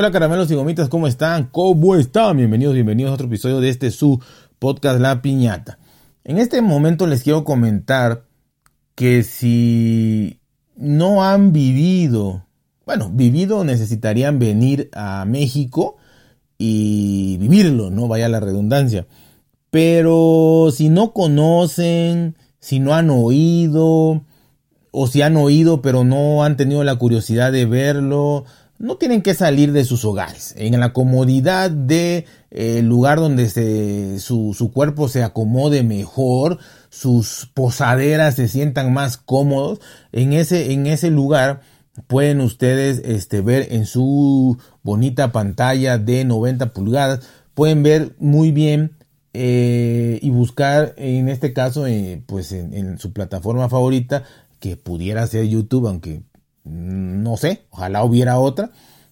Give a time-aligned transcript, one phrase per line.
[0.00, 1.48] Hola caramelos y gomitas, ¿cómo están?
[1.50, 2.36] ¿Cómo están?
[2.36, 4.22] Bienvenidos, bienvenidos a otro episodio de este su
[4.60, 5.80] podcast La Piñata.
[6.22, 8.22] En este momento les quiero comentar
[8.94, 10.38] que si
[10.76, 12.46] no han vivido,
[12.86, 15.96] bueno, vivido necesitarían venir a México
[16.58, 19.08] y vivirlo, no vaya la redundancia.
[19.70, 24.22] Pero si no conocen, si no han oído,
[24.92, 28.44] o si han oído pero no han tenido la curiosidad de verlo,
[28.78, 30.54] no tienen que salir de sus hogares.
[30.56, 33.48] En la comodidad del de, eh, lugar donde
[34.20, 39.80] su, su, cuerpo se acomode mejor, sus posaderas se sientan más cómodos,
[40.12, 41.60] en ese, en ese lugar
[42.06, 47.20] pueden ustedes este, ver en su bonita pantalla de 90 pulgadas,
[47.54, 48.96] pueden ver muy bien
[49.34, 54.24] eh, y buscar en este caso eh, pues en, en, su plataforma favorita
[54.58, 56.22] que pudiera ser YouTube aunque
[56.68, 58.70] no sé, ojalá hubiera otra.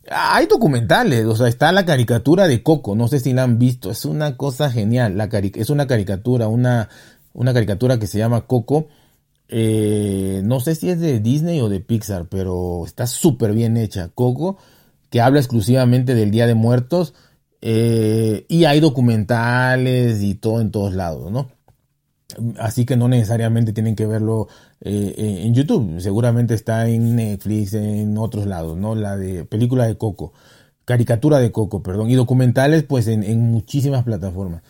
[0.08, 3.90] Hay documentales, o sea, está la caricatura de Coco, no sé si la han visto,
[3.90, 6.88] es una cosa genial, la es una caricatura, una,
[7.32, 8.86] una caricatura que se llama Coco,
[9.48, 14.10] eh, no sé si es de Disney o de Pixar, pero está súper bien hecha,
[14.14, 14.58] Coco,
[15.10, 17.14] que habla exclusivamente del Día de Muertos,
[17.60, 21.55] eh, y hay documentales y todo en todos lados, ¿no?
[22.58, 24.48] Así que no necesariamente tienen que verlo
[24.80, 26.00] eh, en YouTube.
[26.00, 28.94] Seguramente está en Netflix, en otros lados, ¿no?
[28.94, 30.32] La de película de Coco,
[30.84, 34.62] caricatura de Coco, perdón, y documentales, pues en, muchísimas plataformas.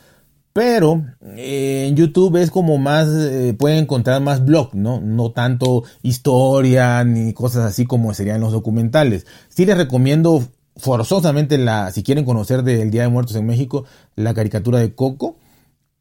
[0.53, 5.01] Pero eh, en YouTube es como más, eh, pueden encontrar más blog, ¿no?
[5.01, 9.27] No tanto historia ni cosas así como serían los documentales.
[9.49, 10.45] Sí les recomiendo
[10.77, 15.37] forzosamente la, si quieren conocer del Día de Muertos en México, la caricatura de Coco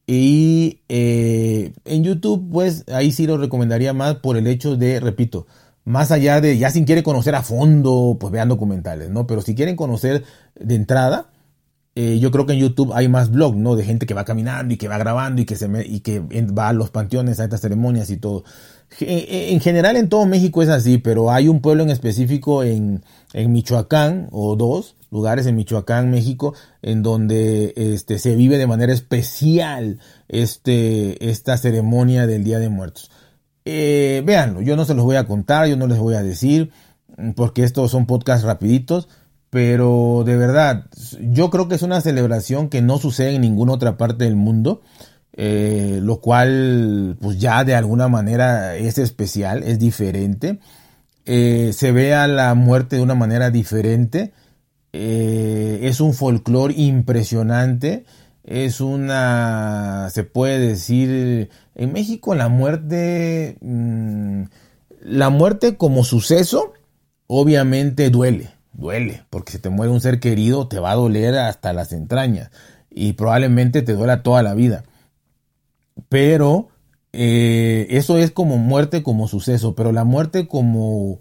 [0.08, 5.47] y eh, en YouTube, pues ahí sí lo recomendaría más por el hecho de, repito,
[5.84, 9.25] más allá de, ya si quieren conocer a fondo, pues vean documentales, ¿no?
[9.25, 10.24] Pero si quieren conocer
[10.59, 11.29] de entrada,
[11.96, 13.75] eh, yo creo que en YouTube hay más blogs, ¿no?
[13.75, 16.69] De gente que va caminando y que va grabando y que, se y que va
[16.69, 18.44] a los panteones, a estas ceremonias y todo.
[19.00, 23.03] Eh, en general en todo México es así, pero hay un pueblo en específico en,
[23.34, 28.94] en Michoacán o dos lugares en Michoacán, México, en donde este, se vive de manera
[28.94, 33.09] especial este, esta ceremonia del Día de Muertos.
[33.64, 36.72] Eh, véanlo, yo no se los voy a contar, yo no les voy a decir,
[37.36, 39.08] porque estos son podcasts rapiditos,
[39.50, 40.86] pero de verdad,
[41.22, 44.82] yo creo que es una celebración que no sucede en ninguna otra parte del mundo.
[45.38, 50.59] Eh, lo cual pues ya de alguna manera es especial, es diferente.
[51.26, 54.34] Eh, se ve a la muerte de una manera diferente.
[54.97, 58.06] Eh, es un folclore impresionante.
[58.45, 64.44] Es una, se puede decir, en México la muerte, mm,
[65.01, 66.73] la muerte como suceso,
[67.28, 71.73] obviamente duele, duele, porque si te muere un ser querido te va a doler hasta
[71.73, 72.51] las entrañas
[72.89, 74.84] y probablemente te duela toda la vida.
[76.07, 76.69] Pero
[77.11, 81.19] eh, eso es como muerte como suceso, pero la muerte como,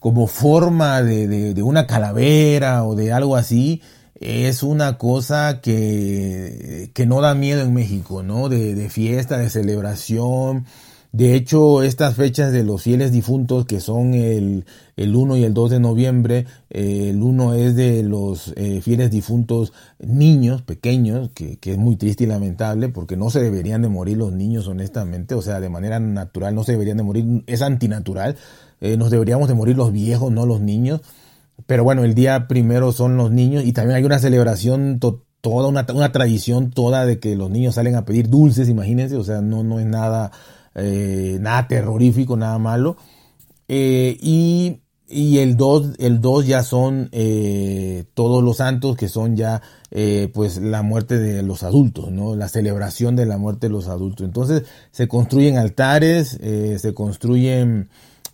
[0.00, 3.82] como forma de, de, una calavera o de algo así,
[4.20, 8.48] es una cosa que, que no da miedo en México, ¿no?
[8.48, 10.66] De, de fiesta, de celebración,
[11.12, 14.66] de hecho, estas fechas de los fieles difuntos, que son el,
[14.96, 19.10] el 1 y el 2 de noviembre, eh, el 1 es de los eh, fieles
[19.10, 23.88] difuntos niños, pequeños, que, que, es muy triste y lamentable, porque no se deberían de
[23.88, 27.62] morir los niños, honestamente, o sea, de manera natural no se deberían de morir, es
[27.62, 28.36] antinatural,
[28.80, 31.00] eh, nos deberíamos de morir los viejos, no los niños.
[31.66, 35.00] Pero bueno, el día primero son los niños y también hay una celebración
[35.40, 39.24] toda una, una tradición toda de que los niños salen a pedir dulces, imagínense, o
[39.24, 40.30] sea, no, no es nada
[40.74, 42.96] eh, nada terrorífico, nada malo.
[43.66, 47.10] Eh, y, y, el 2 el dos ya son
[48.14, 49.60] todos los santos que son ya
[50.32, 52.36] pues la muerte de los adultos, ¿no?
[52.36, 54.24] La celebración de la muerte de los adultos.
[54.24, 57.88] Entonces se construyen altares, se construyen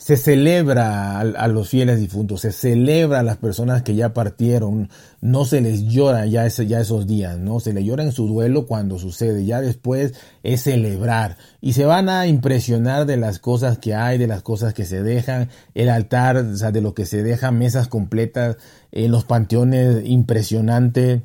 [0.05, 4.91] se celebra a, los fieles difuntos, se celebra a las personas que ya partieron,
[5.23, 7.59] no se les llora ya, ese, ya esos días, ¿no?
[7.59, 10.13] Se les llora en su duelo cuando sucede, ya después
[10.43, 14.75] es celebrar y se van a impresionar de las cosas que hay, de las cosas
[14.75, 18.59] que se dejan, el altar, o sea, de lo que se deja, mesas completas
[18.93, 21.23] en los panteones, impresionante.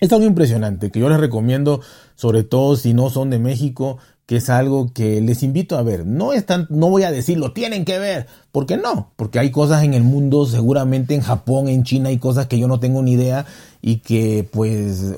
[0.00, 1.82] Es algo impresionante que yo les recomiendo,
[2.14, 6.06] sobre todo si no son de México, que es algo que les invito a ver.
[6.06, 9.82] No es no voy a decir lo tienen que ver, porque no, porque hay cosas
[9.82, 13.12] en el mundo, seguramente en Japón, en China hay cosas que yo no tengo ni
[13.12, 13.46] idea
[13.80, 15.14] y que pues,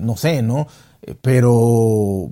[0.00, 0.66] no sé, ¿no?
[1.22, 2.30] Pero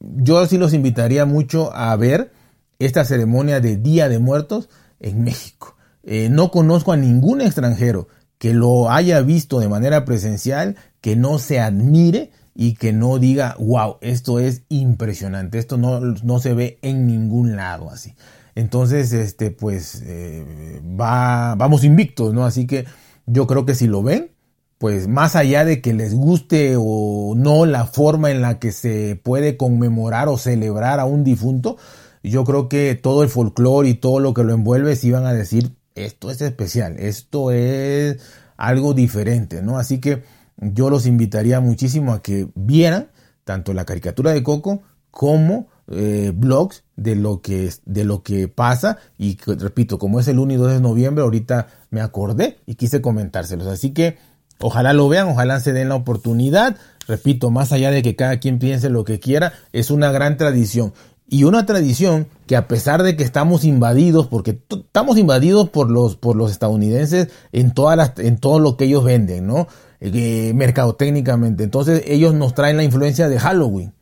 [0.00, 2.32] yo sí los invitaría mucho a ver
[2.78, 4.68] esta ceremonia de Día de Muertos
[5.00, 5.76] en México.
[6.02, 11.38] Eh, no conozco a ningún extranjero que lo haya visto de manera presencial, que no
[11.38, 12.30] se admire
[12.60, 17.54] y que no diga, wow, esto es impresionante, esto no, no se ve en ningún
[17.54, 18.16] lado así.
[18.56, 22.44] Entonces, este, pues, eh, va, vamos invictos, ¿no?
[22.44, 22.84] Así que
[23.26, 24.32] yo creo que si lo ven,
[24.78, 29.14] pues más allá de que les guste o no la forma en la que se
[29.22, 31.76] puede conmemorar o celebrar a un difunto,
[32.24, 35.32] yo creo que todo el folclore y todo lo que lo envuelve si van a
[35.32, 38.18] decir esto es especial, esto es
[38.56, 39.78] algo diferente, ¿no?
[39.78, 40.24] Así que
[40.60, 43.10] yo los invitaría muchísimo a que vieran
[43.44, 48.98] tanto la caricatura de Coco como eh, blogs de lo que de lo que pasa
[49.16, 53.00] y repito como es el 1 y 2 de noviembre ahorita me acordé y quise
[53.00, 53.66] comentárselos.
[53.66, 54.18] Así que
[54.60, 56.76] ojalá lo vean ojalá se den la oportunidad.
[57.06, 60.92] Repito más allá de que cada quien piense lo que quiera es una gran tradición
[61.28, 66.16] y una tradición que a pesar de que estamos invadidos, porque estamos invadidos por los,
[66.16, 69.68] por los estadounidenses en todas las, en todo lo que ellos venden, ¿no?
[70.00, 71.64] Eh, mercadotécnicamente.
[71.64, 73.92] Entonces ellos nos traen la influencia de Halloween,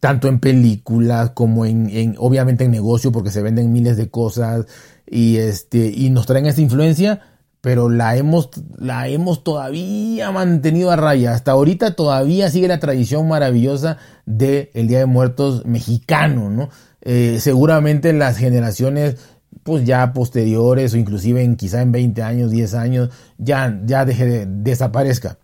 [0.00, 4.66] tanto en películas como en, en, obviamente en negocio, porque se venden miles de cosas
[5.06, 7.20] y este, y nos traen esa influencia
[7.66, 11.32] pero la hemos, la hemos todavía mantenido a raya.
[11.32, 16.68] Hasta ahorita todavía sigue la tradición maravillosa del Día de Muertos mexicano, ¿no?
[17.00, 19.16] Eh, seguramente las generaciones
[19.64, 24.26] pues ya posteriores o inclusive en quizá en 20 años, 10 años, ya, ya deje
[24.26, 25.38] de, desaparezca.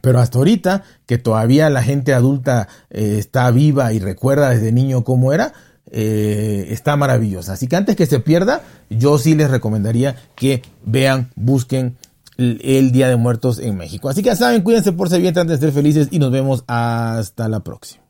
[0.00, 5.04] Pero hasta ahorita, que todavía la gente adulta eh, está viva y recuerda desde niño
[5.04, 5.52] cómo era,
[5.94, 7.52] eh, está maravillosa.
[7.52, 11.96] Así que antes que se pierda, yo sí les recomendaría que vean, busquen
[12.38, 14.08] el Día de Muertos en México.
[14.08, 16.64] Así que ya saben, cuídense por ser bien, traten de ser felices y nos vemos
[16.66, 18.01] hasta la próxima.